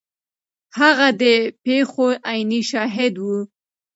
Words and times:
هغه 0.79 1.07
د 1.21 1.23
پیښو 1.63 2.07
عیني 2.29 2.61
شاهد 2.71 3.15
و. 3.19 3.27